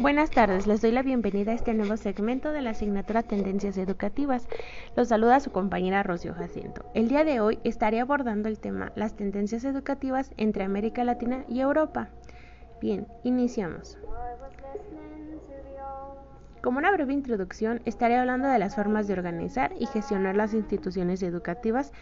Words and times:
Buenas 0.00 0.30
tardes, 0.30 0.68
les 0.68 0.80
doy 0.80 0.92
la 0.92 1.02
bienvenida 1.02 1.50
a 1.50 1.54
este 1.56 1.74
nuevo 1.74 1.96
segmento 1.96 2.52
de 2.52 2.62
la 2.62 2.70
asignatura 2.70 3.24
Tendencias 3.24 3.76
Educativas. 3.76 4.46
Los 4.94 5.08
saluda 5.08 5.40
su 5.40 5.50
compañera 5.50 6.04
Rocío 6.04 6.34
Jacinto. 6.34 6.84
El 6.94 7.08
día 7.08 7.24
de 7.24 7.40
hoy 7.40 7.58
estaré 7.64 7.98
abordando 7.98 8.48
el 8.48 8.60
tema 8.60 8.92
Las 8.94 9.16
tendencias 9.16 9.64
educativas 9.64 10.30
entre 10.36 10.62
América 10.62 11.02
Latina 11.02 11.44
y 11.48 11.58
Europa. 11.58 12.10
Bien, 12.80 13.08
iniciamos. 13.24 13.98
Como 16.62 16.78
una 16.78 16.90
breve 16.90 17.12
introducción, 17.12 17.80
estaré 17.84 18.16
hablando 18.16 18.48
de 18.48 18.58
las 18.58 18.74
formas 18.74 19.06
de 19.06 19.12
organizar 19.12 19.72
y 19.78 19.86
gestionar 19.86 20.36
las 20.36 20.54
instituciones 20.54 21.22
educativas 21.22 21.92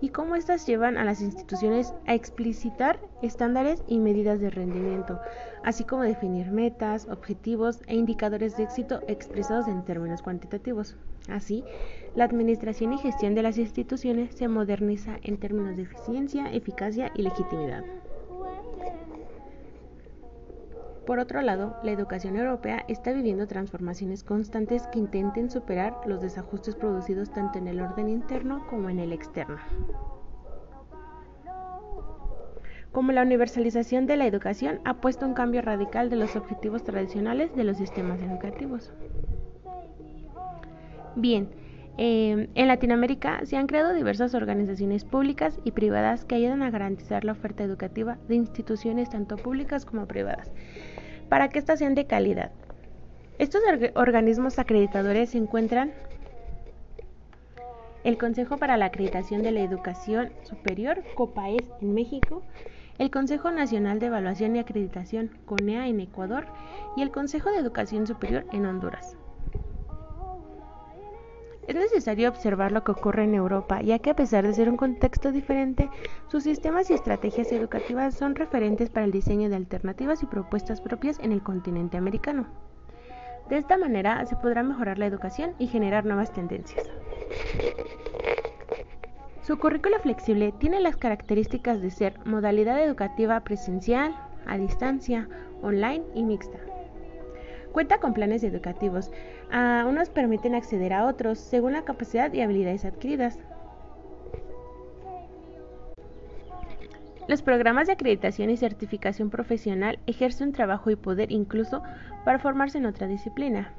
y 0.00 0.08
cómo 0.08 0.36
éstas 0.36 0.66
llevan 0.66 0.96
a 0.96 1.04
las 1.04 1.20
instituciones 1.20 1.92
a 2.06 2.14
explicitar 2.14 2.98
estándares 3.22 3.82
y 3.86 3.98
medidas 3.98 4.40
de 4.40 4.48
rendimiento, 4.48 5.20
así 5.64 5.84
como 5.84 6.02
definir 6.02 6.50
metas, 6.50 7.06
objetivos 7.10 7.82
e 7.86 7.94
indicadores 7.94 8.56
de 8.56 8.64
éxito 8.64 9.00
expresados 9.06 9.68
en 9.68 9.84
términos 9.84 10.22
cuantitativos. 10.22 10.96
Así, 11.28 11.64
la 12.14 12.24
administración 12.24 12.94
y 12.94 12.98
gestión 12.98 13.34
de 13.34 13.42
las 13.42 13.58
instituciones 13.58 14.34
se 14.34 14.48
moderniza 14.48 15.18
en 15.22 15.38
términos 15.38 15.76
de 15.76 15.82
eficiencia, 15.82 16.50
eficacia 16.52 17.10
y 17.14 17.22
legitimidad. 17.22 17.84
Por 21.06 21.20
otro 21.20 21.40
lado, 21.40 21.76
la 21.84 21.92
educación 21.92 22.36
europea 22.36 22.84
está 22.88 23.12
viviendo 23.12 23.46
transformaciones 23.46 24.24
constantes 24.24 24.88
que 24.88 24.98
intenten 24.98 25.48
superar 25.50 25.94
los 26.04 26.20
desajustes 26.20 26.74
producidos 26.74 27.30
tanto 27.30 27.60
en 27.60 27.68
el 27.68 27.80
orden 27.80 28.08
interno 28.08 28.66
como 28.66 28.90
en 28.90 28.98
el 28.98 29.12
externo. 29.12 29.56
Como 32.90 33.12
la 33.12 33.22
universalización 33.22 34.06
de 34.06 34.16
la 34.16 34.26
educación 34.26 34.80
ha 34.84 34.94
puesto 34.94 35.26
un 35.26 35.34
cambio 35.34 35.62
radical 35.62 36.10
de 36.10 36.16
los 36.16 36.34
objetivos 36.34 36.82
tradicionales 36.82 37.54
de 37.54 37.62
los 37.62 37.76
sistemas 37.76 38.20
educativos. 38.20 38.92
Bien, 41.14 41.48
eh, 41.98 42.48
en 42.54 42.68
Latinoamérica 42.68 43.46
se 43.46 43.56
han 43.56 43.68
creado 43.68 43.94
diversas 43.94 44.34
organizaciones 44.34 45.04
públicas 45.04 45.60
y 45.62 45.70
privadas 45.70 46.24
que 46.24 46.34
ayudan 46.34 46.62
a 46.62 46.70
garantizar 46.70 47.24
la 47.24 47.32
oferta 47.32 47.62
educativa 47.62 48.18
de 48.28 48.34
instituciones 48.34 49.08
tanto 49.08 49.36
públicas 49.36 49.86
como 49.86 50.06
privadas 50.06 50.50
para 51.28 51.48
que 51.48 51.58
éstas 51.58 51.78
sean 51.78 51.94
de 51.94 52.06
calidad. 52.06 52.52
Estos 53.38 53.62
organismos 53.94 54.58
acreditadores 54.58 55.30
se 55.30 55.38
encuentran 55.38 55.92
el 58.04 58.18
Consejo 58.18 58.56
para 58.56 58.76
la 58.76 58.86
Acreditación 58.86 59.42
de 59.42 59.50
la 59.50 59.60
Educación 59.60 60.30
Superior, 60.42 61.02
COPAES 61.16 61.68
en 61.80 61.92
México, 61.92 62.42
el 62.98 63.10
Consejo 63.10 63.50
Nacional 63.50 63.98
de 63.98 64.06
Evaluación 64.06 64.56
y 64.56 64.60
Acreditación, 64.60 65.30
CONEA 65.44 65.88
en 65.88 66.00
Ecuador 66.00 66.46
y 66.96 67.02
el 67.02 67.10
Consejo 67.10 67.50
de 67.50 67.58
Educación 67.58 68.06
Superior 68.06 68.46
en 68.52 68.64
Honduras. 68.64 69.16
Es 71.66 71.74
necesario 71.74 72.28
observar 72.28 72.70
lo 72.70 72.84
que 72.84 72.92
ocurre 72.92 73.24
en 73.24 73.34
Europa, 73.34 73.82
ya 73.82 73.98
que 73.98 74.10
a 74.10 74.16
pesar 74.16 74.46
de 74.46 74.54
ser 74.54 74.70
un 74.70 74.76
contexto 74.76 75.32
diferente, 75.32 75.90
sus 76.28 76.44
sistemas 76.44 76.88
y 76.90 76.94
estrategias 76.94 77.50
educativas 77.50 78.14
son 78.14 78.36
referentes 78.36 78.88
para 78.88 79.04
el 79.04 79.10
diseño 79.10 79.48
de 79.48 79.56
alternativas 79.56 80.22
y 80.22 80.26
propuestas 80.26 80.80
propias 80.80 81.18
en 81.18 81.32
el 81.32 81.42
continente 81.42 81.96
americano. 81.96 82.46
De 83.48 83.58
esta 83.58 83.78
manera 83.78 84.24
se 84.26 84.36
podrá 84.36 84.62
mejorar 84.62 84.98
la 84.98 85.06
educación 85.06 85.54
y 85.58 85.66
generar 85.66 86.04
nuevas 86.04 86.32
tendencias. 86.32 86.88
Su 89.42 89.58
currículo 89.58 89.98
flexible 90.00 90.52
tiene 90.58 90.80
las 90.80 90.96
características 90.96 91.80
de 91.80 91.90
ser 91.90 92.18
modalidad 92.26 92.82
educativa 92.82 93.40
presencial, 93.40 94.14
a 94.46 94.56
distancia, 94.56 95.28
online 95.62 96.04
y 96.14 96.24
mixta. 96.24 96.58
Cuenta 97.76 97.98
con 97.98 98.14
planes 98.14 98.42
educativos. 98.42 99.10
A 99.52 99.84
unos 99.86 100.08
permiten 100.08 100.54
acceder 100.54 100.94
a 100.94 101.04
otros 101.04 101.38
según 101.38 101.74
la 101.74 101.84
capacidad 101.84 102.32
y 102.32 102.40
habilidades 102.40 102.86
adquiridas. 102.86 103.38
Los 107.28 107.42
programas 107.42 107.86
de 107.86 107.92
acreditación 107.92 108.48
y 108.48 108.56
certificación 108.56 109.28
profesional 109.28 109.98
ejercen 110.06 110.48
un 110.48 110.52
trabajo 110.54 110.88
y 110.90 110.96
poder 110.96 111.30
incluso 111.30 111.82
para 112.24 112.38
formarse 112.38 112.78
en 112.78 112.86
otra 112.86 113.08
disciplina. 113.08 113.74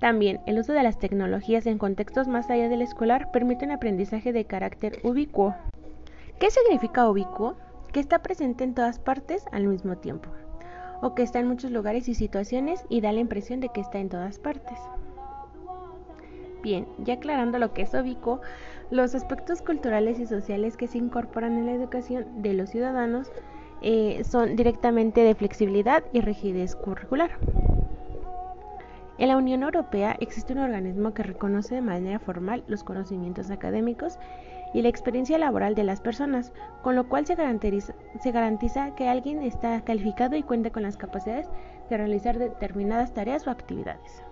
También 0.00 0.40
el 0.46 0.58
uso 0.58 0.74
de 0.74 0.82
las 0.82 0.98
tecnologías 0.98 1.64
en 1.64 1.78
contextos 1.78 2.28
más 2.28 2.50
allá 2.50 2.68
del 2.68 2.82
escolar 2.82 3.30
permite 3.32 3.64
un 3.64 3.70
aprendizaje 3.70 4.34
de 4.34 4.44
carácter 4.44 5.00
ubicuo. 5.02 5.54
¿Qué 6.38 6.50
significa 6.50 7.08
ubicuo? 7.08 7.56
Que 7.90 8.00
está 8.00 8.18
presente 8.18 8.64
en 8.64 8.74
todas 8.74 8.98
partes 8.98 9.46
al 9.50 9.66
mismo 9.66 9.96
tiempo 9.96 10.28
o 11.00 11.14
que 11.14 11.22
está 11.22 11.40
en 11.40 11.48
muchos 11.48 11.70
lugares 11.70 12.08
y 12.08 12.14
situaciones 12.14 12.84
y 12.88 13.00
da 13.00 13.12
la 13.12 13.20
impresión 13.20 13.60
de 13.60 13.68
que 13.68 13.80
está 13.80 13.98
en 13.98 14.08
todas 14.08 14.38
partes. 14.38 14.78
Bien, 16.62 16.86
ya 16.98 17.14
aclarando 17.14 17.58
lo 17.58 17.74
que 17.74 17.82
es 17.82 17.92
ubicuo, 17.92 18.40
los 18.90 19.14
aspectos 19.14 19.60
culturales 19.60 20.18
y 20.18 20.26
sociales 20.26 20.76
que 20.76 20.86
se 20.86 20.98
incorporan 20.98 21.58
en 21.58 21.66
la 21.66 21.72
educación 21.72 22.42
de 22.42 22.54
los 22.54 22.70
ciudadanos 22.70 23.30
eh, 23.82 24.22
son 24.24 24.56
directamente 24.56 25.20
de 25.20 25.34
flexibilidad 25.34 26.04
y 26.12 26.22
rigidez 26.22 26.74
curricular. 26.74 27.32
En 29.18 29.28
la 29.28 29.36
Unión 29.36 29.62
Europea 29.62 30.16
existe 30.20 30.54
un 30.54 30.60
organismo 30.60 31.14
que 31.14 31.22
reconoce 31.22 31.76
de 31.76 31.82
manera 31.82 32.18
formal 32.18 32.64
los 32.66 32.82
conocimientos 32.82 33.50
académicos 33.50 34.18
y 34.74 34.82
la 34.82 34.88
experiencia 34.88 35.38
laboral 35.38 35.74
de 35.74 35.84
las 35.84 36.00
personas, 36.00 36.52
con 36.82 36.96
lo 36.96 37.08
cual 37.08 37.24
se 37.24 37.36
garantiza, 37.36 38.94
que 38.94 39.08
alguien 39.08 39.42
está 39.42 39.80
calificado 39.82 40.36
y 40.36 40.42
cuenta 40.42 40.70
con 40.70 40.82
las 40.82 40.96
capacidades 40.96 41.48
de 41.88 41.96
realizar 41.96 42.38
determinadas 42.38 43.14
tareas 43.14 43.46
o 43.46 43.50
actividades. 43.50 44.24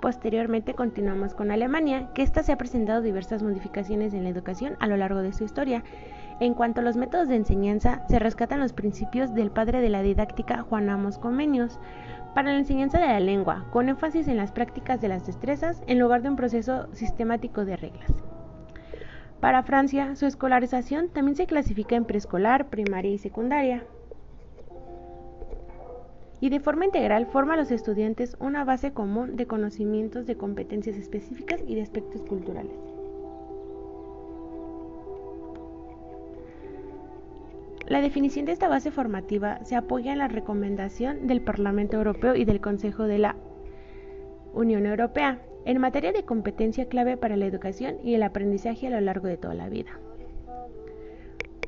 Posteriormente 0.00 0.74
continuamos 0.74 1.34
con 1.34 1.50
Alemania, 1.50 2.10
que 2.14 2.22
ésta 2.22 2.42
se 2.42 2.52
ha 2.52 2.58
presentado 2.58 3.00
diversas 3.00 3.42
modificaciones 3.42 4.12
en 4.12 4.22
la 4.22 4.28
educación 4.28 4.76
a 4.78 4.86
lo 4.86 4.96
largo 4.96 5.22
de 5.22 5.32
su 5.32 5.44
historia. 5.44 5.82
En 6.38 6.52
cuanto 6.52 6.82
a 6.82 6.84
los 6.84 6.98
métodos 6.98 7.28
de 7.28 7.36
enseñanza, 7.36 8.02
se 8.08 8.18
rescatan 8.18 8.60
los 8.60 8.74
principios 8.74 9.32
del 9.34 9.50
padre 9.50 9.80
de 9.80 9.88
la 9.88 10.02
didáctica 10.02 10.62
Juan 10.62 10.90
Amos 10.90 11.16
Comenius, 11.16 11.78
para 12.34 12.52
la 12.52 12.58
enseñanza 12.58 12.98
de 12.98 13.06
la 13.06 13.20
lengua, 13.20 13.64
con 13.70 13.88
énfasis 13.88 14.28
en 14.28 14.36
las 14.36 14.52
prácticas 14.52 15.00
de 15.00 15.08
las 15.08 15.26
destrezas 15.26 15.82
en 15.86 15.98
lugar 15.98 16.20
de 16.20 16.28
un 16.28 16.36
proceso 16.36 16.88
sistemático 16.92 17.64
de 17.64 17.76
reglas. 17.76 18.12
Para 19.40 19.62
Francia, 19.62 20.14
su 20.14 20.26
escolarización 20.26 21.08
también 21.08 21.36
se 21.36 21.46
clasifica 21.46 21.96
en 21.96 22.04
preescolar, 22.04 22.68
primaria 22.68 23.12
y 23.12 23.18
secundaria. 23.18 23.84
Y 26.40 26.50
de 26.50 26.60
forma 26.60 26.84
integral 26.84 27.24
forma 27.24 27.54
a 27.54 27.56
los 27.56 27.70
estudiantes 27.70 28.36
una 28.40 28.64
base 28.64 28.92
común 28.92 29.36
de 29.36 29.46
conocimientos 29.46 30.26
de 30.26 30.36
competencias 30.36 30.96
específicas 30.96 31.62
y 31.66 31.74
de 31.74 31.82
aspectos 31.82 32.22
culturales. 32.24 32.95
La 37.86 38.00
definición 38.00 38.46
de 38.46 38.52
esta 38.52 38.66
base 38.68 38.90
formativa 38.90 39.64
se 39.64 39.76
apoya 39.76 40.12
en 40.12 40.18
la 40.18 40.26
recomendación 40.26 41.28
del 41.28 41.40
Parlamento 41.40 41.96
Europeo 41.96 42.34
y 42.34 42.44
del 42.44 42.60
Consejo 42.60 43.04
de 43.04 43.18
la 43.18 43.36
Unión 44.54 44.86
Europea 44.86 45.40
en 45.64 45.78
materia 45.78 46.12
de 46.12 46.24
competencia 46.24 46.88
clave 46.88 47.16
para 47.16 47.36
la 47.36 47.46
educación 47.46 47.96
y 48.02 48.14
el 48.14 48.24
aprendizaje 48.24 48.88
a 48.88 48.90
lo 48.90 49.00
largo 49.00 49.28
de 49.28 49.36
toda 49.36 49.54
la 49.54 49.68
vida. 49.68 50.00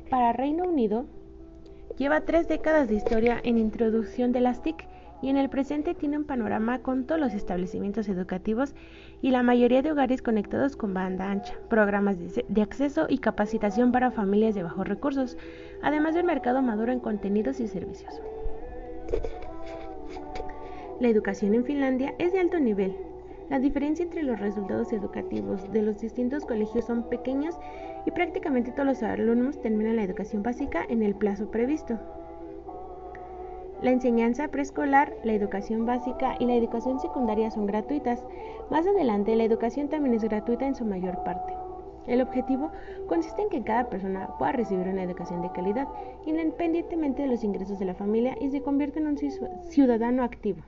Para 0.09 0.33
Reino 0.33 0.65
Unido, 0.65 1.05
lleva 1.97 2.21
tres 2.21 2.49
décadas 2.49 2.89
de 2.89 2.95
historia 2.95 3.39
en 3.41 3.57
introducción 3.57 4.33
de 4.33 4.41
las 4.41 4.61
TIC 4.61 4.87
y 5.21 5.29
en 5.29 5.37
el 5.37 5.49
presente 5.49 5.93
tiene 5.93 6.17
un 6.17 6.25
panorama 6.25 6.79
con 6.79 7.05
todos 7.05 7.19
los 7.19 7.33
establecimientos 7.33 8.07
educativos 8.09 8.73
y 9.21 9.31
la 9.31 9.43
mayoría 9.43 9.81
de 9.81 9.91
hogares 9.91 10.21
conectados 10.21 10.75
con 10.75 10.93
banda 10.93 11.29
ancha, 11.29 11.55
programas 11.69 12.17
de, 12.19 12.61
acceso 12.61 13.07
y 13.09 13.17
capacitación 13.17 13.91
para 13.91 14.11
familias 14.11 14.55
de 14.55 14.63
bajos 14.63 14.87
recursos, 14.87 15.37
además 15.81 16.15
del 16.15 16.25
mercado 16.25 16.61
maduro 16.61 16.91
en 16.91 16.99
contenidos 16.99 17.59
y 17.59 17.67
servicios. 17.67 18.21
La 20.99 21.07
educación 21.07 21.53
en 21.53 21.65
Finlandia 21.65 22.13
es 22.19 22.33
de 22.33 22.39
alto 22.39 22.59
nivel. 22.59 22.95
La 23.49 23.59
diferencia 23.59 24.03
entre 24.03 24.21
los 24.21 24.39
resultados 24.39 24.93
educativos 24.93 25.71
de 25.71 25.81
los 25.81 25.99
distintos 25.99 26.45
colegios 26.45 26.85
son 26.85 27.09
pequeños 27.09 27.57
y 28.05 28.11
prácticamente 28.11 28.71
todos 28.71 28.85
los 28.85 29.03
alumnos 29.03 29.59
terminan 29.61 29.95
la 29.95 30.03
educación 30.03 30.43
básica 30.43 30.85
en 30.87 31.01
el 31.01 31.15
plazo 31.15 31.49
previsto. 31.49 31.99
La 33.81 33.91
enseñanza 33.91 34.49
preescolar, 34.49 35.13
la 35.23 35.33
educación 35.33 35.85
básica 35.85 36.35
y 36.37 36.45
la 36.45 36.55
educación 36.55 36.99
secundaria 36.99 37.49
son 37.49 37.65
gratuitas. 37.65 38.25
Más 38.69 38.85
adelante, 38.85 39.37
la 39.37 39.45
educación 39.45 39.87
también 39.87 40.15
es 40.15 40.23
gratuita 40.23 40.67
en 40.67 40.75
su 40.75 40.83
mayor 40.83 41.23
parte. 41.23 41.53
El 42.05 42.21
objetivo 42.21 42.71
consiste 43.07 43.41
en 43.41 43.49
que 43.49 43.63
cada 43.63 43.89
persona 43.89 44.31
pueda 44.37 44.51
recibir 44.51 44.87
una 44.87 45.03
educación 45.03 45.41
de 45.41 45.51
calidad, 45.53 45.87
independientemente 46.25 47.21
de 47.21 47.29
los 47.29 47.43
ingresos 47.45 47.79
de 47.79 47.85
la 47.85 47.93
familia, 47.93 48.35
y 48.41 48.49
se 48.49 48.61
convierta 48.61 48.99
en 48.99 49.07
un 49.07 49.17
ciudadano 49.69 50.23
activo. 50.23 50.61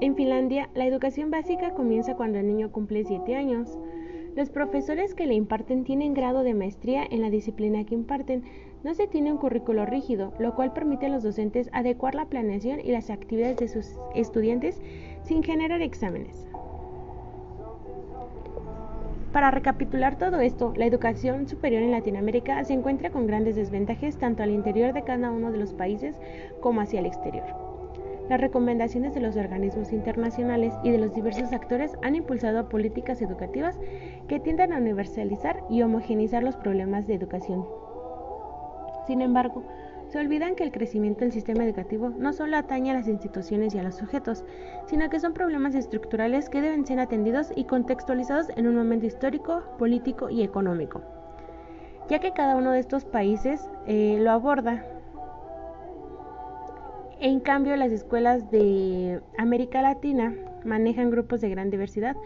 En 0.00 0.16
Finlandia, 0.16 0.68
la 0.74 0.86
educación 0.86 1.30
básica 1.30 1.74
comienza 1.74 2.16
cuando 2.16 2.38
el 2.38 2.46
niño 2.46 2.72
cumple 2.72 3.04
7 3.04 3.36
años. 3.36 3.78
Los 4.34 4.50
profesores 4.50 5.14
que 5.14 5.26
le 5.26 5.34
imparten 5.34 5.84
tienen 5.84 6.14
grado 6.14 6.42
de 6.42 6.54
maestría 6.54 7.04
en 7.08 7.20
la 7.20 7.30
disciplina 7.30 7.84
que 7.84 7.94
imparten. 7.94 8.42
No 8.82 8.94
se 8.94 9.06
tiene 9.06 9.30
un 9.30 9.38
currículo 9.38 9.86
rígido, 9.86 10.32
lo 10.38 10.54
cual 10.54 10.72
permite 10.72 11.06
a 11.06 11.08
los 11.10 11.22
docentes 11.22 11.68
adecuar 11.72 12.14
la 12.14 12.26
planeación 12.26 12.80
y 12.80 12.90
las 12.90 13.10
actividades 13.10 13.58
de 13.58 13.68
sus 13.68 13.94
estudiantes 14.14 14.80
sin 15.22 15.42
generar 15.42 15.82
exámenes. 15.82 16.48
Para 19.32 19.50
recapitular 19.50 20.18
todo 20.18 20.40
esto, 20.40 20.74
la 20.76 20.86
educación 20.86 21.48
superior 21.48 21.82
en 21.82 21.90
Latinoamérica 21.90 22.62
se 22.64 22.74
encuentra 22.74 23.10
con 23.10 23.26
grandes 23.26 23.56
desventajas 23.56 24.18
tanto 24.18 24.42
al 24.42 24.50
interior 24.50 24.92
de 24.92 25.04
cada 25.04 25.30
uno 25.30 25.52
de 25.52 25.58
los 25.58 25.72
países 25.72 26.18
como 26.60 26.80
hacia 26.80 27.00
el 27.00 27.06
exterior. 27.06 27.71
Las 28.28 28.40
recomendaciones 28.40 29.14
de 29.14 29.20
los 29.20 29.36
organismos 29.36 29.92
internacionales 29.92 30.72
y 30.82 30.90
de 30.90 30.98
los 30.98 31.14
diversos 31.14 31.52
actores 31.52 31.92
han 32.02 32.14
impulsado 32.14 32.68
políticas 32.68 33.20
educativas 33.20 33.78
que 34.28 34.40
tienden 34.40 34.72
a 34.72 34.78
universalizar 34.78 35.62
y 35.68 35.82
homogenizar 35.82 36.42
los 36.42 36.56
problemas 36.56 37.06
de 37.06 37.14
educación. 37.14 37.66
Sin 39.06 39.20
embargo, 39.20 39.64
se 40.08 40.18
olvidan 40.18 40.54
que 40.54 40.62
el 40.62 40.72
crecimiento 40.72 41.20
del 41.20 41.32
sistema 41.32 41.64
educativo 41.64 42.10
no 42.10 42.32
solo 42.32 42.56
atañe 42.56 42.90
a 42.90 42.94
las 42.94 43.08
instituciones 43.08 43.74
y 43.74 43.78
a 43.78 43.82
los 43.82 43.96
sujetos, 43.96 44.44
sino 44.86 45.08
que 45.08 45.18
son 45.18 45.32
problemas 45.32 45.74
estructurales 45.74 46.48
que 46.48 46.60
deben 46.60 46.86
ser 46.86 47.00
atendidos 47.00 47.50
y 47.56 47.64
contextualizados 47.64 48.48
en 48.56 48.66
un 48.66 48.76
momento 48.76 49.06
histórico, 49.06 49.62
político 49.78 50.28
y 50.28 50.42
económico, 50.42 51.00
ya 52.08 52.18
que 52.18 52.32
cada 52.32 52.56
uno 52.56 52.72
de 52.72 52.80
estos 52.80 53.04
países 53.04 53.68
eh, 53.86 54.18
lo 54.20 54.30
aborda 54.30 54.84
en 57.22 57.38
cambio, 57.38 57.76
las 57.76 57.92
escuelas 57.92 58.50
de 58.50 59.20
América 59.38 59.80
Latina 59.80 60.34
manejan 60.64 61.10
grupos 61.10 61.40
de 61.40 61.50
gran 61.50 61.70
diversidad, 61.70 62.16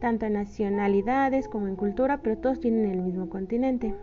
tanto 0.00 0.26
en 0.26 0.32
nacionalidades 0.32 1.46
como 1.46 1.68
en 1.68 1.76
cultura, 1.76 2.18
pero 2.22 2.36
todos 2.38 2.58
tienen 2.58 2.90
el 2.90 3.02
mismo 3.02 3.28
continente. 3.28 3.94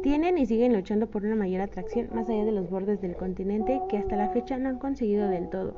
Tienen 0.00 0.38
y 0.38 0.46
siguen 0.46 0.74
luchando 0.74 1.08
por 1.08 1.24
una 1.24 1.34
mayor 1.34 1.60
atracción 1.60 2.08
más 2.14 2.28
allá 2.28 2.44
de 2.44 2.52
los 2.52 2.70
bordes 2.70 3.00
del 3.00 3.16
continente 3.16 3.80
que 3.88 3.98
hasta 3.98 4.14
la 4.14 4.28
fecha 4.28 4.56
no 4.58 4.68
han 4.68 4.78
conseguido 4.78 5.28
del 5.28 5.48
todo. 5.48 5.74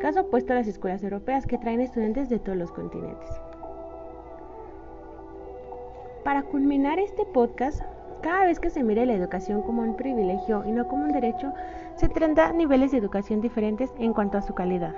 Caso 0.00 0.22
opuesto 0.22 0.52
a 0.52 0.56
las 0.56 0.66
escuelas 0.66 1.04
europeas 1.04 1.46
que 1.46 1.58
traen 1.58 1.80
estudiantes 1.80 2.28
de 2.28 2.40
todos 2.40 2.58
los 2.58 2.72
continentes. 2.72 3.30
Para 6.24 6.42
culminar 6.42 6.98
este 6.98 7.24
podcast, 7.26 7.80
cada 8.20 8.44
vez 8.44 8.60
que 8.60 8.70
se 8.70 8.82
mire 8.82 9.06
la 9.06 9.14
educación 9.14 9.62
como 9.62 9.82
un 9.82 9.96
privilegio 9.96 10.64
y 10.66 10.72
no 10.72 10.88
como 10.88 11.04
un 11.04 11.12
derecho, 11.12 11.52
se 11.96 12.08
tendrá 12.08 12.52
niveles 12.52 12.90
de 12.90 12.98
educación 12.98 13.40
diferentes 13.40 13.90
en 13.98 14.12
cuanto 14.12 14.38
a 14.38 14.42
su 14.42 14.54
calidad. 14.54 14.94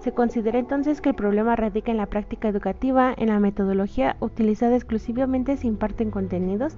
Se 0.00 0.12
considera 0.12 0.58
entonces 0.58 1.00
que 1.00 1.08
el 1.08 1.14
problema 1.14 1.56
radica 1.56 1.90
en 1.90 1.96
la 1.96 2.06
práctica 2.06 2.48
educativa, 2.48 3.14
en 3.16 3.28
la 3.28 3.40
metodología 3.40 4.16
utilizada 4.20 4.76
exclusivamente 4.76 5.56
se 5.56 5.66
imparten 5.66 6.10
contenidos 6.10 6.76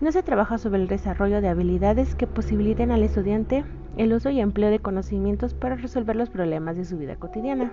y 0.00 0.04
no 0.04 0.12
se 0.12 0.22
trabaja 0.22 0.58
sobre 0.58 0.82
el 0.82 0.88
desarrollo 0.88 1.40
de 1.40 1.48
habilidades 1.48 2.14
que 2.14 2.26
posibiliten 2.26 2.90
al 2.90 3.02
estudiante 3.02 3.64
el 3.96 4.12
uso 4.12 4.30
y 4.30 4.40
empleo 4.40 4.70
de 4.70 4.80
conocimientos 4.80 5.54
para 5.54 5.76
resolver 5.76 6.16
los 6.16 6.28
problemas 6.28 6.76
de 6.76 6.84
su 6.84 6.98
vida 6.98 7.16
cotidiana. 7.16 7.72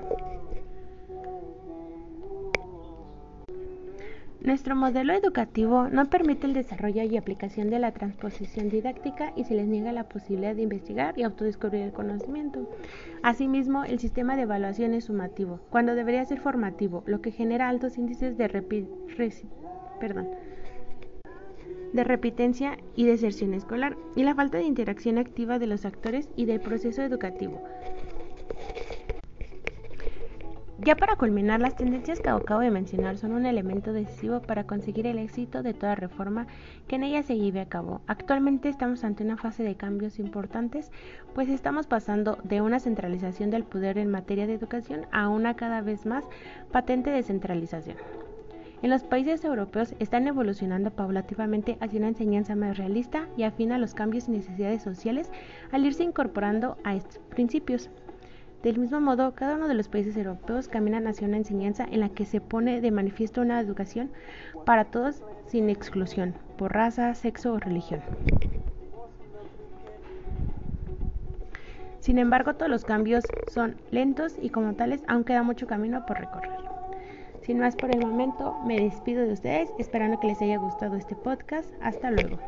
Nuestro 4.43 4.75
modelo 4.75 5.13
educativo 5.13 5.87
no 5.87 6.09
permite 6.09 6.47
el 6.47 6.53
desarrollo 6.53 7.01
y 7.03 7.15
aplicación 7.15 7.69
de 7.69 7.79
la 7.79 7.93
transposición 7.93 8.67
didáctica 8.67 9.31
y 9.37 9.45
se 9.45 9.55
les 9.55 9.69
niega 9.69 9.93
la 9.93 10.09
posibilidad 10.09 10.53
de 10.53 10.63
investigar 10.63 11.17
y 11.17 11.23
autodescubrir 11.23 11.81
el 11.83 11.93
conocimiento. 11.93 12.69
Asimismo, 13.21 13.85
el 13.85 13.99
sistema 13.99 14.35
de 14.35 14.41
evaluación 14.41 14.93
es 14.95 15.05
sumativo, 15.05 15.61
cuando 15.69 15.95
debería 15.95 16.25
ser 16.25 16.41
formativo, 16.41 17.03
lo 17.05 17.21
que 17.21 17.31
genera 17.31 17.69
altos 17.69 17.97
índices 17.97 18.37
de, 18.37 18.49
de 21.93 22.03
repitencia 22.03 22.77
y 22.97 23.05
deserción 23.05 23.53
escolar, 23.53 23.95
y 24.13 24.23
la 24.23 24.35
falta 24.35 24.57
de 24.57 24.65
interacción 24.65 25.19
activa 25.19 25.57
de 25.57 25.67
los 25.67 25.85
actores 25.85 26.27
y 26.35 26.47
del 26.47 26.59
proceso 26.59 27.01
educativo. 27.01 27.63
Ya 30.79 30.95
para 30.95 31.15
culminar, 31.15 31.61
las 31.61 31.75
tendencias 31.75 32.19
que 32.19 32.29
acabo 32.29 32.61
de 32.61 32.71
mencionar 32.71 33.17
son 33.17 33.33
un 33.33 33.45
elemento 33.45 33.93
decisivo 33.93 34.41
para 34.41 34.65
conseguir 34.65 35.05
el 35.05 35.19
éxito 35.19 35.61
de 35.61 35.75
toda 35.75 35.93
reforma 35.93 36.47
que 36.87 36.95
en 36.95 37.03
ella 37.03 37.21
se 37.21 37.37
lleve 37.37 37.61
a 37.61 37.69
cabo. 37.69 38.01
Actualmente 38.07 38.69
estamos 38.69 39.03
ante 39.03 39.23
una 39.23 39.37
fase 39.37 39.61
de 39.63 39.75
cambios 39.75 40.17
importantes, 40.17 40.91
pues 41.35 41.47
estamos 41.49 41.85
pasando 41.85 42.39
de 42.43 42.61
una 42.61 42.79
centralización 42.79 43.51
del 43.51 43.65
poder 43.65 43.99
en 43.99 44.09
materia 44.09 44.47
de 44.47 44.55
educación 44.55 45.05
a 45.11 45.29
una 45.29 45.55
cada 45.55 45.81
vez 45.81 46.07
más 46.07 46.25
patente 46.71 47.11
descentralización. 47.11 47.97
En 48.81 48.89
los 48.89 49.03
países 49.03 49.45
europeos 49.45 49.93
están 49.99 50.27
evolucionando 50.27 50.91
paulativamente 50.91 51.77
hacia 51.79 51.99
una 51.99 52.09
enseñanza 52.09 52.55
más 52.55 52.77
realista 52.77 53.29
y 53.37 53.43
afina 53.43 53.75
a 53.75 53.77
los 53.77 53.93
cambios 53.93 54.27
y 54.27 54.31
necesidades 54.31 54.81
sociales 54.81 55.31
al 55.71 55.85
irse 55.85 56.03
incorporando 56.03 56.77
a 56.83 56.95
estos 56.95 57.19
principios. 57.29 57.89
Del 58.63 58.79
mismo 58.79 59.01
modo, 59.01 59.35
cada 59.35 59.55
uno 59.55 59.67
de 59.67 59.73
los 59.73 59.89
países 59.89 60.15
europeos 60.15 60.69
camina 60.69 60.97
hacia 61.09 61.27
una 61.27 61.35
enseñanza 61.35 61.85
en 61.91 61.99
la 61.99 62.07
que 62.07 62.23
se 62.23 62.39
pone 62.39 62.79
de 62.79 62.91
manifiesto 62.91 63.41
una 63.41 63.59
educación 63.59 64.09
para 64.65 64.85
todos 64.85 65.21
sin 65.47 65.69
exclusión, 65.69 66.33
por 66.57 66.71
raza, 66.71 67.13
sexo 67.13 67.51
o 67.51 67.59
religión. 67.59 67.99
Sin 71.99 72.17
embargo, 72.19 72.53
todos 72.53 72.71
los 72.71 72.85
cambios 72.85 73.25
son 73.51 73.75
lentos 73.91 74.37
y 74.41 74.49
como 74.49 74.75
tales 74.75 75.03
aún 75.09 75.25
queda 75.25 75.43
mucho 75.43 75.67
camino 75.67 76.05
por 76.05 76.19
recorrer. 76.21 76.51
Sin 77.41 77.59
más 77.59 77.75
por 77.75 77.93
el 77.93 77.99
momento, 77.99 78.57
me 78.65 78.79
despido 78.79 79.25
de 79.25 79.33
ustedes 79.33 79.69
esperando 79.77 80.21
que 80.21 80.27
les 80.27 80.41
haya 80.41 80.57
gustado 80.57 80.95
este 80.95 81.15
podcast. 81.15 81.69
Hasta 81.81 82.11
luego. 82.11 82.39